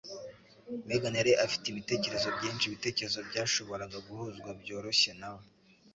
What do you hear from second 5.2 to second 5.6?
na we.